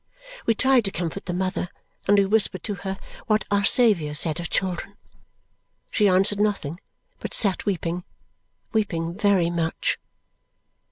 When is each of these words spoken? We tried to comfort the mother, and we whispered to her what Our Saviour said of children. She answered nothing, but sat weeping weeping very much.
We 0.47 0.55
tried 0.55 0.83
to 0.85 0.91
comfort 0.91 1.27
the 1.27 1.31
mother, 1.33 1.69
and 2.07 2.17
we 2.17 2.25
whispered 2.25 2.63
to 2.63 2.73
her 2.73 2.97
what 3.27 3.45
Our 3.51 3.63
Saviour 3.63 4.15
said 4.15 4.39
of 4.39 4.49
children. 4.49 4.97
She 5.91 6.07
answered 6.07 6.39
nothing, 6.39 6.79
but 7.19 7.35
sat 7.35 7.67
weeping 7.67 8.03
weeping 8.73 9.13
very 9.15 9.51
much. 9.51 9.99